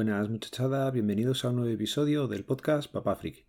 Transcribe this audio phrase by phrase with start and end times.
[0.00, 3.44] Buenas muchachada, bienvenidos a un nuevo episodio del podcast Papá Friki.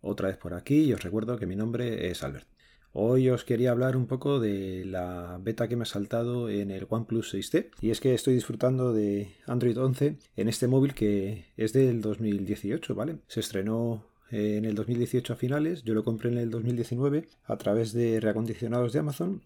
[0.00, 2.48] Otra vez por aquí y os recuerdo que mi nombre es Albert.
[2.92, 6.88] Hoy os quería hablar un poco de la beta que me ha saltado en el
[6.90, 11.72] OnePlus 6T y es que estoy disfrutando de Android 11 en este móvil que es
[11.72, 13.18] del 2018, ¿vale?
[13.28, 17.92] Se estrenó en el 2018 a finales, yo lo compré en el 2019 a través
[17.92, 19.42] de reacondicionados de Amazon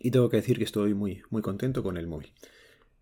[0.00, 2.32] y tengo que decir que estoy muy, muy contento con el móvil.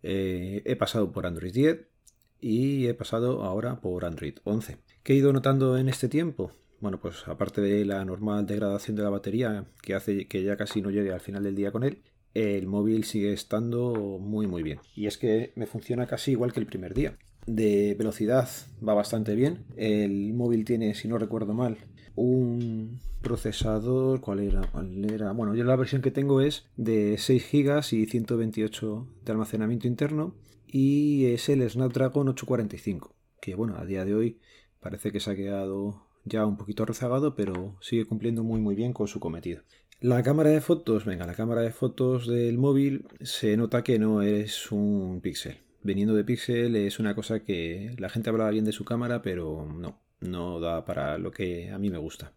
[0.02, 1.97] Eh, he pasado por Android 10
[2.40, 4.78] y he pasado ahora por Android 11.
[5.02, 6.52] ¿Qué he ido notando en este tiempo?
[6.80, 10.80] Bueno, pues aparte de la normal degradación de la batería que hace que ya casi
[10.80, 12.02] no llegue al final del día con él,
[12.34, 14.78] el móvil sigue estando muy muy bien.
[14.94, 17.18] Y es que me funciona casi igual que el primer día.
[17.48, 18.46] De velocidad
[18.86, 19.64] va bastante bien.
[19.74, 21.78] El móvil tiene, si no recuerdo mal,
[22.14, 24.20] un procesador.
[24.20, 24.60] ¿Cuál era?
[24.70, 25.32] ¿Cuál era?
[25.32, 30.34] Bueno, yo la versión que tengo es de 6 GB y 128 de almacenamiento interno.
[30.66, 33.14] Y es el Snapdragon 845.
[33.40, 34.40] Que bueno, a día de hoy
[34.78, 38.92] parece que se ha quedado ya un poquito rezagado, pero sigue cumpliendo muy muy bien
[38.92, 39.62] con su cometido.
[40.00, 44.20] La cámara de fotos, venga, la cámara de fotos del móvil se nota que no
[44.20, 45.56] es un píxel.
[45.82, 49.66] Veniendo de píxel es una cosa que la gente hablaba bien de su cámara, pero
[49.66, 52.32] no, no da para lo que a mí me gusta.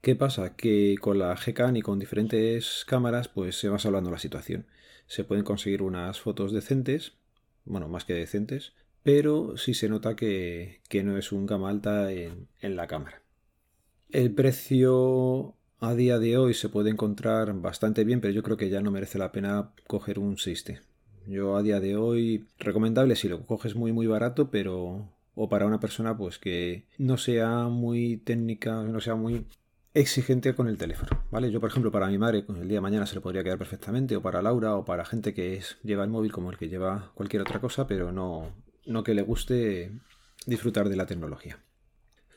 [0.00, 0.54] ¿Qué pasa?
[0.56, 4.66] Que con la Gcam y con diferentes cámaras pues se va salvando la situación.
[5.06, 7.14] Se pueden conseguir unas fotos decentes,
[7.64, 12.48] bueno, más que decentes, pero sí se nota que, no es un gama alta en,
[12.60, 13.22] en la cámara.
[14.10, 18.70] El precio a día de hoy se puede encontrar bastante bien, pero yo creo que
[18.70, 20.80] ya no merece la pena coger un 6T.
[21.26, 25.66] Yo a día de hoy recomendable si lo coges muy muy barato, pero o para
[25.66, 29.46] una persona pues que no sea muy técnica, no sea muy
[29.94, 31.50] exigente con el teléfono, ¿vale?
[31.50, 34.16] Yo, por ejemplo, para mi madre, el día de mañana se le podría quedar perfectamente,
[34.16, 37.12] o para Laura, o para gente que es, lleva el móvil como el que lleva
[37.14, 38.52] cualquier otra cosa, pero no,
[38.86, 39.92] no que le guste
[40.46, 41.60] disfrutar de la tecnología.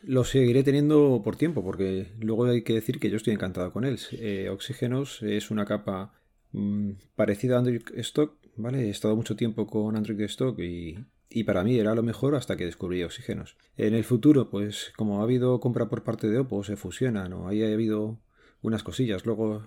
[0.03, 3.83] Lo seguiré teniendo por tiempo, porque luego hay que decir que yo estoy encantado con
[3.83, 3.99] él.
[4.11, 6.13] Eh, Oxígenos es una capa
[6.51, 8.87] mm, parecida a Android Stock, ¿vale?
[8.87, 10.97] He estado mucho tiempo con Android Stock y,
[11.29, 13.55] y para mí era lo mejor hasta que descubrí oxígenos.
[13.77, 17.47] En el futuro, pues como ha habido compra por parte de Oppo, se fusionan o
[17.47, 18.19] ahí ha habido
[18.61, 19.25] unas cosillas.
[19.25, 19.63] Luego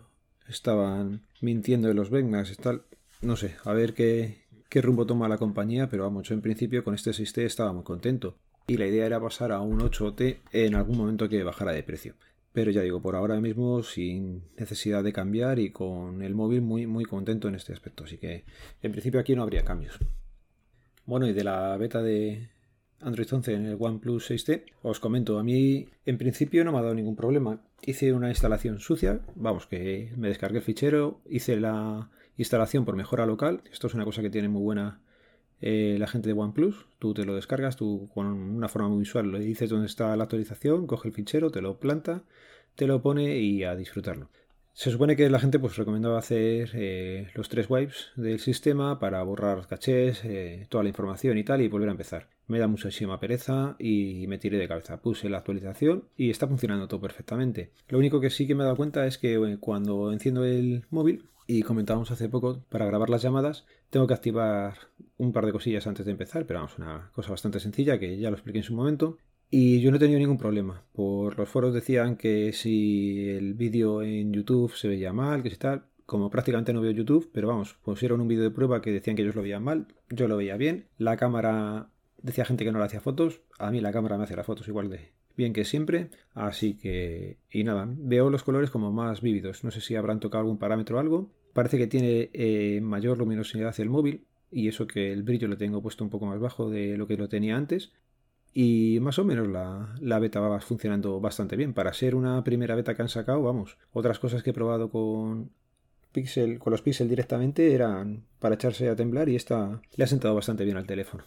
[0.49, 2.83] estaban mintiendo en los Benchmarks y tal.
[3.23, 6.85] No sé, a ver qué, qué rumbo toma la compañía, pero vamos, yo en principio
[6.85, 8.37] con este 6T estaba muy contento.
[8.67, 12.15] Y la idea era pasar a un 8T en algún momento que bajara de precio.
[12.53, 16.87] Pero ya digo, por ahora mismo sin necesidad de cambiar y con el móvil muy
[16.87, 18.05] muy contento en este aspecto.
[18.05, 18.45] Así que
[18.83, 19.99] en principio aquí no habría cambios.
[21.07, 22.49] Bueno, y de la beta de
[23.01, 26.83] Android 11 en el OnePlus 6T, os comento, a mí en principio no me ha
[26.83, 27.61] dado ningún problema.
[27.83, 33.27] Hice una instalación sucia, vamos, que me descargué el fichero, hice la instalación por mejora
[33.27, 35.01] local, esto es una cosa que tiene muy buena
[35.61, 39.31] eh, la gente de OnePlus, tú te lo descargas, tú con una forma muy visual
[39.31, 42.23] le dices dónde está la actualización, coge el fichero, te lo planta,
[42.75, 44.29] te lo pone y a disfrutarlo.
[44.73, 49.23] Se supone que la gente pues recomendaba hacer eh, los tres wipes del sistema para
[49.23, 52.29] borrar cachés, eh, toda la información y tal y volver a empezar.
[52.47, 55.03] Me da muchísima pereza y me tiré de cabeza.
[55.03, 57.71] Puse la actualización y está funcionando todo perfectamente.
[57.89, 61.25] Lo único que sí que me he dado cuenta es que cuando enciendo el móvil
[61.47, 64.75] y comentábamos hace poco para grabar las llamadas, tengo que activar
[65.19, 68.31] un par de cosillas antes de empezar, pero vamos, una cosa bastante sencilla que ya
[68.31, 69.19] lo expliqué en su momento.
[69.51, 70.85] Y yo no he tenido ningún problema.
[70.93, 75.57] Por los foros decían que si el vídeo en YouTube se veía mal, que si
[75.57, 75.87] tal.
[76.07, 79.23] Como prácticamente no veo YouTube, pero vamos, pusieron un vídeo de prueba que decían que
[79.23, 80.89] ellos lo veían mal, yo lo veía bien.
[80.99, 81.91] La cámara
[82.21, 84.67] decía gente que no le hacía fotos, a mí la cámara me hace las fotos
[84.67, 87.39] igual de bien que siempre, así que...
[87.51, 90.97] Y nada, veo los colores como más vívidos, no sé si habrán tocado algún parámetro
[90.97, 91.31] o algo.
[91.53, 95.83] Parece que tiene eh, mayor luminosidad el móvil, y eso que el brillo lo tengo
[95.83, 97.93] puesto un poco más bajo de lo que lo tenía antes,
[98.53, 101.73] y más o menos la, beta va funcionando bastante bien.
[101.73, 103.77] Para ser una primera beta que han sacado, vamos.
[103.93, 105.51] Otras cosas que he probado con
[106.13, 110.35] Pixel, con los Pixel directamente eran para echarse a temblar y esta le ha sentado
[110.35, 111.25] bastante bien al teléfono.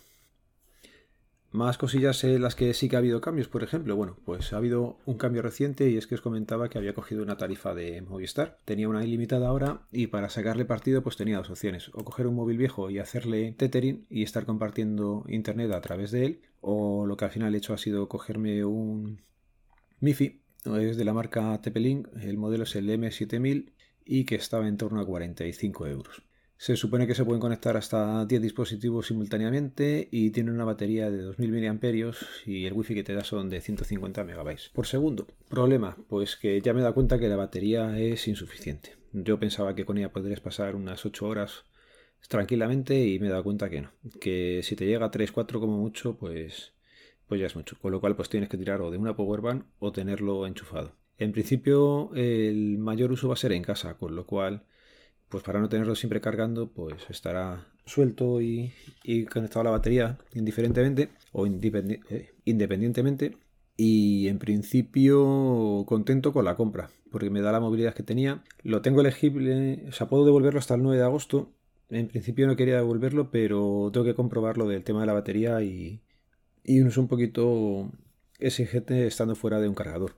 [1.54, 3.96] Más cosillas en las que sí que ha habido cambios, por ejemplo.
[3.96, 7.22] Bueno, pues ha habido un cambio reciente y es que os comentaba que había cogido
[7.22, 8.58] una tarifa de Movistar.
[8.66, 11.92] Tenía una ilimitada ahora y para sacarle partido pues tenía dos opciones.
[11.94, 16.26] O coger un móvil viejo y hacerle tethering y estar compartiendo internet a través de
[16.26, 16.42] él.
[16.60, 19.22] O lo que al final he hecho ha sido cogerme un
[20.00, 20.42] MIFI.
[20.66, 22.08] Es de la marca TP-Link.
[22.20, 23.74] El modelo es el M7000
[24.06, 26.24] y que estaba en torno a 45 euros.
[26.58, 31.22] Se supone que se pueden conectar hasta 10 dispositivos simultáneamente y tiene una batería de
[31.22, 32.14] 2000 mAh
[32.46, 35.28] y el wifi que te da son de 150 MB por segundo.
[35.50, 38.96] Problema, pues que ya me he dado cuenta que la batería es insuficiente.
[39.12, 41.66] Yo pensaba que con ella podrías pasar unas 8 horas
[42.28, 43.92] tranquilamente y me he dado cuenta que no.
[44.20, 46.74] Que si te llega a 3, 4 como mucho, pues,
[47.28, 47.78] pues ya es mucho.
[47.80, 50.96] Con lo cual, pues tienes que tirar o de una powerbank o tenerlo enchufado.
[51.18, 54.64] En principio, el mayor uso va a ser en casa, con lo cual,
[55.34, 58.72] pues para no tenerlo siempre cargando, pues estará suelto y,
[59.32, 63.36] conectado a la batería indiferentemente o eh, independientemente.
[63.76, 68.44] Y en principio contento con la compra, porque me da la movilidad que tenía.
[68.62, 71.52] Lo tengo elegible, o sea, puedo devolverlo hasta el 9 de agosto.
[71.90, 76.04] En principio no quería devolverlo, pero tengo que comprobarlo del tema de la batería y,
[76.64, 77.92] y es un poquito
[78.38, 80.16] exigente estando fuera de un cargador.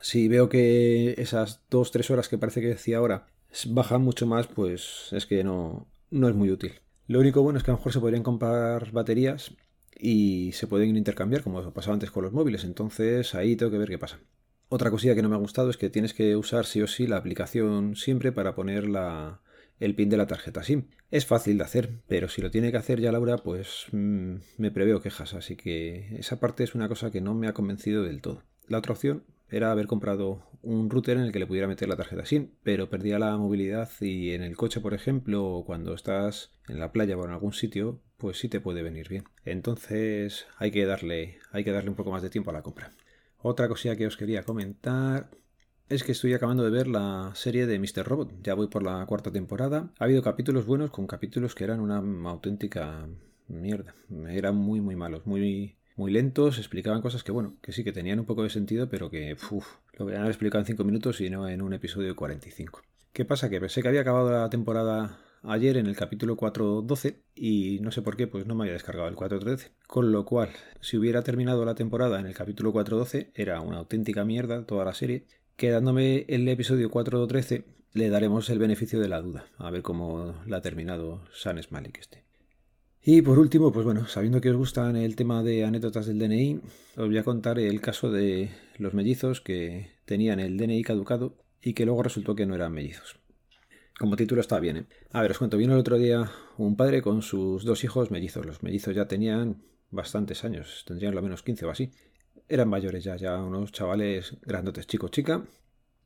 [0.00, 3.26] Si veo que esas 2-3 horas que parece que decía ahora
[3.66, 6.72] bajan mucho más, pues es que no, no es muy útil.
[7.06, 9.52] Lo único bueno es que a lo mejor se podrían comprar baterías
[9.98, 12.64] y se pueden intercambiar, como pasaba antes con los móviles.
[12.64, 14.20] Entonces ahí tengo que ver qué pasa.
[14.68, 17.06] Otra cosilla que no me ha gustado es que tienes que usar sí o sí
[17.06, 18.84] la aplicación siempre para poner
[19.80, 20.88] el pin de la tarjeta SIM.
[21.10, 24.70] Es fácil de hacer, pero si lo tiene que hacer ya Laura, pues mm, me
[24.70, 25.32] preveo quejas.
[25.32, 28.42] Así que esa parte es una cosa que no me ha convencido del todo.
[28.66, 31.96] La otra opción era haber comprado un router en el que le pudiera meter la
[31.96, 36.50] tarjeta SIM, pero perdía la movilidad y en el coche, por ejemplo, o cuando estás
[36.68, 39.24] en la playa o en algún sitio, pues sí te puede venir bien.
[39.44, 42.92] Entonces hay que darle, hay que darle un poco más de tiempo a la compra.
[43.38, 45.30] Otra cosilla que os quería comentar
[45.88, 48.04] es que estoy acabando de ver la serie de Mr.
[48.04, 48.42] Robot.
[48.42, 49.90] Ya voy por la cuarta temporada.
[49.98, 51.98] Ha habido capítulos buenos con capítulos que eran una
[52.30, 53.08] auténtica
[53.46, 53.94] mierda.
[54.28, 58.20] Eran muy, muy malos, muy muy lentos, explicaban cosas que, bueno, que sí que tenían
[58.20, 61.48] un poco de sentido, pero que uf, lo habían explicado en 5 minutos y no
[61.48, 62.82] en un episodio de 45.
[63.12, 63.50] ¿Qué pasa?
[63.50, 68.02] Que pensé que había acabado la temporada ayer en el capítulo 4.12 y no sé
[68.02, 69.72] por qué, pues no me había descargado el 4.13.
[69.88, 70.50] Con lo cual,
[70.80, 74.94] si hubiera terminado la temporada en el capítulo 4.12, era una auténtica mierda toda la
[74.94, 75.26] serie.
[75.56, 80.58] Quedándome el episodio 4.13, le daremos el beneficio de la duda, a ver cómo la
[80.58, 82.27] ha terminado San Malik este.
[83.02, 86.60] Y por último, pues bueno, sabiendo que os gustan el tema de anécdotas del DNI,
[86.96, 91.74] os voy a contar el caso de los mellizos que tenían el DNI caducado y
[91.74, 93.18] que luego resultó que no eran mellizos.
[93.98, 94.86] Como título está bien, ¿eh?
[95.10, 98.46] A ver, os cuento, vino el otro día un padre con sus dos hijos mellizos.
[98.46, 101.90] Los mellizos ya tenían bastantes años, tendrían lo menos 15 o así.
[102.48, 105.44] Eran mayores ya, ya unos chavales grandotes, chico, chica.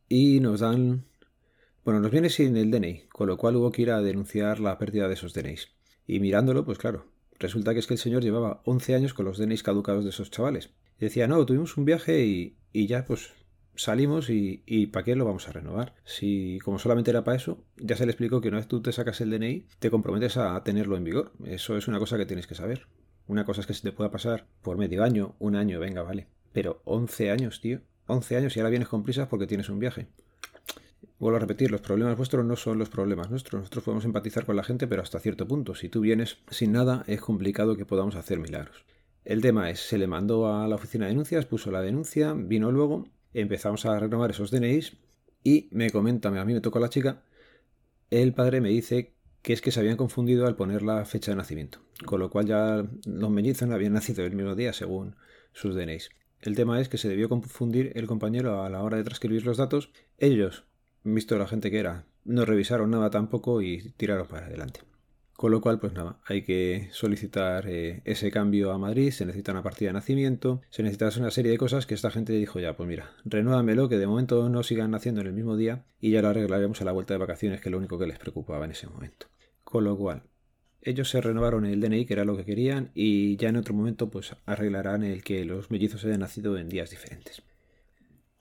[0.08, 1.04] Y nos dan...
[1.84, 4.78] Bueno, nos viene sin el DNI, con lo cual hubo que ir a denunciar la
[4.78, 5.68] pérdida de esos DNIs.
[6.12, 7.06] Y mirándolo, pues claro,
[7.38, 10.30] resulta que es que el señor llevaba 11 años con los DNIs caducados de esos
[10.30, 10.68] chavales.
[10.98, 13.30] Y decía, no, tuvimos un viaje y, y ya pues
[13.76, 15.94] salimos y, y ¿para qué lo vamos a renovar?
[16.04, 18.92] Si como solamente era para eso, ya se le explicó que una vez tú te
[18.92, 21.32] sacas el DNI, te comprometes a tenerlo en vigor.
[21.46, 22.88] Eso es una cosa que tienes que saber.
[23.26, 26.28] Una cosa es que se te pueda pasar por medio año, un año, venga, vale.
[26.52, 27.80] Pero 11 años, tío.
[28.06, 30.08] 11 años y ahora vienes con prisas porque tienes un viaje.
[31.22, 33.60] Vuelvo a repetir, los problemas vuestros no son los problemas nuestros.
[33.60, 35.76] Nosotros podemos empatizar con la gente, pero hasta cierto punto.
[35.76, 38.84] Si tú vienes sin nada, es complicado que podamos hacer milagros.
[39.24, 42.72] El tema es, se le mandó a la oficina de denuncias, puso la denuncia, vino
[42.72, 44.96] luego, empezamos a renovar esos DNIs
[45.44, 47.22] y me comenta, a mí me tocó la chica,
[48.10, 51.36] el padre me dice que es que se habían confundido al poner la fecha de
[51.36, 55.14] nacimiento, con lo cual ya los mellizos habían nacido el mismo día según
[55.52, 56.10] sus DNIs.
[56.40, 59.58] El tema es que se debió confundir el compañero a la hora de transcribir los
[59.58, 59.92] datos.
[60.18, 60.64] Ellos
[61.04, 64.80] visto la gente que era, no revisaron nada tampoco y tiraron para adelante.
[65.42, 69.50] Con lo cual, pues nada, hay que solicitar eh, ese cambio a Madrid, se necesita
[69.50, 72.76] una partida de nacimiento, se necesita una serie de cosas que esta gente dijo ya,
[72.76, 76.22] pues mira, renuévamelo, que de momento no sigan naciendo en el mismo día y ya
[76.22, 78.70] lo arreglaremos a la vuelta de vacaciones, que es lo único que les preocupaba en
[78.70, 79.26] ese momento.
[79.64, 80.22] Con lo cual,
[80.80, 84.10] ellos se renovaron el DNI, que era lo que querían, y ya en otro momento
[84.10, 87.42] pues arreglarán el que los mellizos hayan nacido en días diferentes.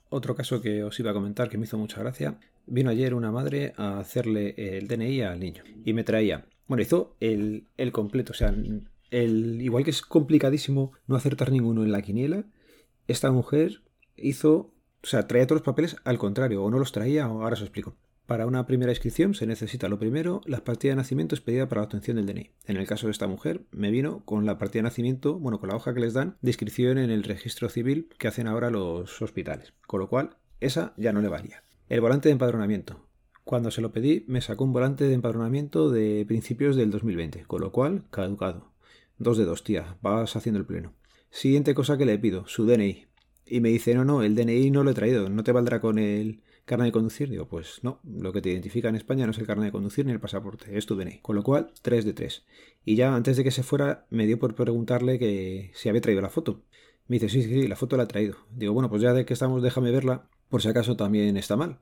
[0.08, 3.32] Otro caso que os iba a comentar que me hizo mucha gracia Vino ayer una
[3.32, 6.46] madre a hacerle el DNI al niño y me traía.
[6.66, 8.54] Bueno, hizo el, el completo, o sea,
[9.10, 12.44] el, igual que es complicadísimo no acertar ninguno en la quiniela,
[13.08, 13.82] esta mujer
[14.16, 17.54] hizo, o sea, traía todos los papeles al contrario, o no los traía, o ahora
[17.54, 17.96] os explico.
[18.26, 21.80] Para una primera inscripción se necesita lo primero, la partida de nacimiento es pedida para
[21.80, 22.52] la obtención del DNI.
[22.66, 25.68] En el caso de esta mujer, me vino con la partida de nacimiento, bueno, con
[25.68, 29.20] la hoja que les dan de inscripción en el registro civil que hacen ahora los
[29.20, 29.74] hospitales.
[29.86, 31.64] Con lo cual, esa ya no le valía.
[31.92, 33.06] El volante de empadronamiento.
[33.44, 37.60] Cuando se lo pedí, me sacó un volante de empadronamiento de principios del 2020, con
[37.60, 38.72] lo cual, caducado.
[39.18, 40.94] Dos de dos, tía, vas haciendo el pleno.
[41.28, 43.08] Siguiente cosa que le pido, su DNI.
[43.44, 45.98] Y me dice, no, no, el DNI no lo he traído, ¿no te valdrá con
[45.98, 47.28] el carnet de conducir?
[47.28, 50.06] Digo, pues no, lo que te identifica en España no es el carnet de conducir
[50.06, 51.20] ni el pasaporte, es tu DNI.
[51.20, 52.46] Con lo cual, 3 de 3.
[52.86, 56.22] Y ya antes de que se fuera, me dio por preguntarle que si había traído
[56.22, 56.62] la foto.
[57.06, 58.36] Me dice, sí, sí, sí, la foto la he traído.
[58.50, 61.78] Digo, bueno, pues ya de que estamos, déjame verla por si acaso también está mal.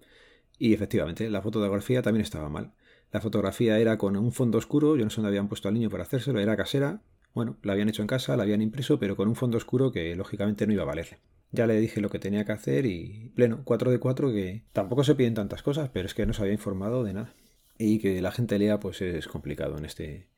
[0.56, 2.72] Y efectivamente, la fotografía también estaba mal.
[3.10, 5.90] La fotografía era con un fondo oscuro, yo no sé dónde habían puesto al niño
[5.90, 7.02] para hacérselo, era casera.
[7.34, 10.14] Bueno, la habían hecho en casa, la habían impreso, pero con un fondo oscuro que
[10.14, 11.18] lógicamente no iba a valerle.
[11.50, 15.02] Ya le dije lo que tenía que hacer y pleno, 4 de 4 que tampoco
[15.02, 17.34] se piden tantas cosas, pero es que no se había informado de nada.
[17.76, 20.28] Y que la gente lea pues es complicado en este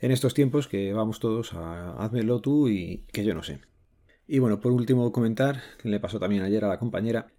[0.00, 3.60] en estos tiempos que vamos todos a házmelo tú y que yo no sé.
[4.26, 7.32] Y bueno, por último comentar, que le pasó también ayer a la compañera,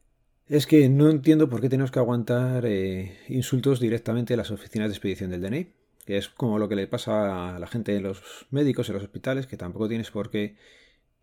[0.48, 4.90] es que no entiendo por qué tenemos que aguantar eh, insultos directamente a las oficinas
[4.90, 5.68] de expedición del DNI,
[6.06, 9.04] que es como lo que le pasa a la gente en los médicos, en los
[9.04, 10.56] hospitales, que tampoco tienes por qué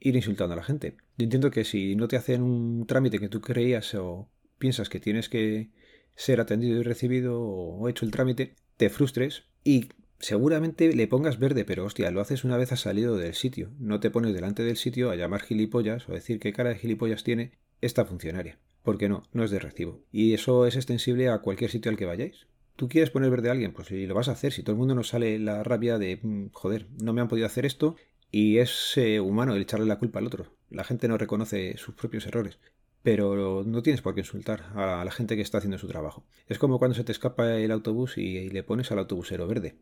[0.00, 0.96] ir insultando a la gente.
[1.16, 5.00] Yo entiendo que si no te hacen un trámite que tú creías o piensas que
[5.00, 5.70] tienes que
[6.14, 11.64] ser atendido y recibido o hecho el trámite, te frustres y seguramente le pongas verde,
[11.64, 13.70] pero hostia, lo haces una vez has salido del sitio.
[13.78, 17.24] No te pones delante del sitio a llamar gilipollas o decir qué cara de gilipollas
[17.24, 18.58] tiene esta funcionaria.
[18.82, 20.00] Porque no, no es de recibo.
[20.12, 22.46] Y eso es extensible a cualquier sitio al que vayáis.
[22.76, 23.72] ¿Tú quieres poner verde a alguien?
[23.72, 24.52] Pues si lo vas a hacer.
[24.52, 27.46] Si todo el mundo nos sale la rabia de, mm, joder, no me han podido
[27.46, 27.96] hacer esto
[28.30, 30.52] y es eh, humano el echarle la culpa al otro.
[30.70, 32.58] La gente no reconoce sus propios errores
[33.02, 36.24] pero no tienes por qué insultar a la gente que está haciendo su trabajo.
[36.48, 39.76] Es como cuando se te escapa el autobús y, le pones al autobusero verde.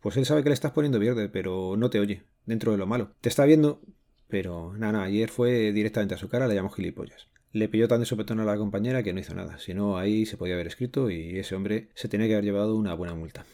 [0.00, 2.86] Pues él sabe que le estás poniendo verde, pero no te oye, dentro de lo
[2.86, 3.10] malo.
[3.20, 3.80] Te está viendo,
[4.28, 7.28] pero nada, ayer fue directamente a su cara, le llamó gilipollas.
[7.52, 10.26] Le pilló tan de sopetón a la compañera que no hizo nada, si no ahí
[10.26, 13.46] se podía haber escrito y ese hombre se tenía que haber llevado una buena multa.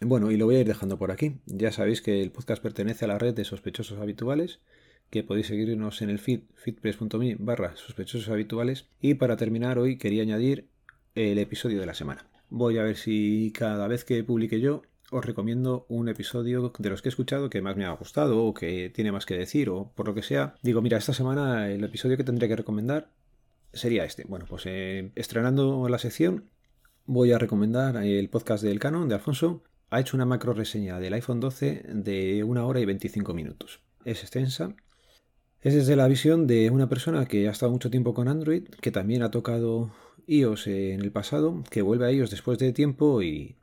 [0.00, 1.38] Bueno, y lo voy a ir dejando por aquí.
[1.46, 4.60] Ya sabéis que el podcast pertenece a la red de sospechosos habituales
[5.10, 10.22] que podéis seguirnos en el feed feedpress.me barra sospechosos habituales y para terminar hoy quería
[10.22, 10.68] añadir
[11.14, 12.26] el episodio de la semana.
[12.50, 17.02] Voy a ver si cada vez que publique yo os recomiendo un episodio de los
[17.02, 19.92] que he escuchado que más me ha gustado o que tiene más que decir o
[19.94, 20.54] por lo que sea.
[20.62, 23.08] Digo, mira, esta semana el episodio que tendría que recomendar
[23.74, 24.24] sería este.
[24.24, 26.50] Bueno, pues eh, estrenando la sección
[27.06, 29.62] voy a recomendar el podcast del Canon de Alfonso.
[29.90, 33.82] Ha hecho una macro reseña del iPhone 12 de una hora y 25 minutos.
[34.04, 34.74] Es extensa,
[35.64, 38.90] es desde la visión de una persona que ha estado mucho tiempo con Android, que
[38.90, 39.92] también ha tocado
[40.26, 43.56] iOS en el pasado, que vuelve a iOS después de tiempo y,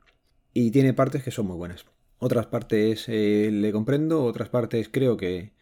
[0.52, 1.86] tiene partes que son muy buenas.
[2.18, 5.52] Otras partes eh, le comprendo, otras partes creo que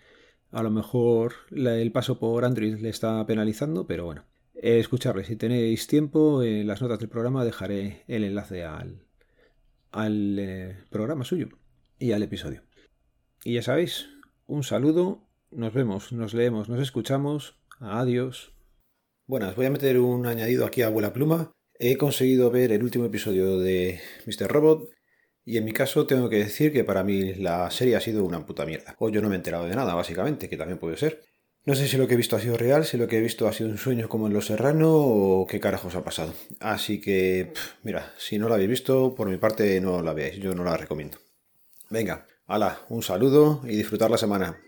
[0.50, 4.24] a lo mejor el paso por Android le está penalizando, pero bueno.
[4.60, 9.06] Escucharle, si tenéis tiempo, en las notas del programa dejaré el enlace al,
[9.90, 11.48] al eh, programa suyo
[11.98, 12.62] y al episodio.
[13.44, 14.08] Y ya sabéis,
[14.46, 17.58] un saludo nos vemos, nos leemos, nos escuchamos.
[17.80, 18.52] Adiós.
[19.26, 21.52] Buenas, voy a meter un añadido aquí a Abuela Pluma.
[21.78, 24.48] He conseguido ver el último episodio de Mr.
[24.48, 24.90] Robot
[25.44, 28.44] y en mi caso tengo que decir que para mí la serie ha sido una
[28.46, 28.94] puta mierda.
[28.98, 31.22] O yo no me he enterado de nada, básicamente, que también puede ser.
[31.66, 33.46] No sé si lo que he visto ha sido real, si lo que he visto
[33.46, 36.32] ha sido un sueño como en Los Serrano o qué carajos ha pasado.
[36.58, 37.52] Así que,
[37.82, 40.76] mira, si no la habéis visto, por mi parte no la veáis, yo no la
[40.76, 41.18] recomiendo.
[41.90, 44.58] Venga, hala, un saludo y disfrutar la semana.